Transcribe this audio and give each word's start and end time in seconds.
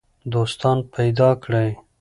دوستان 0.33 0.77
پیدا 0.95 1.29
کړئ. 1.43 1.69